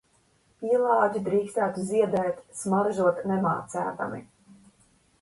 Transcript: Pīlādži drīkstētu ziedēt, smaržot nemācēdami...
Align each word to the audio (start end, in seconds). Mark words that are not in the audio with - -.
Pīlādži 0.63 1.21
drīkstētu 1.27 1.85
ziedēt, 1.91 2.41
smaržot 2.65 3.23
nemācēdami... 3.35 4.23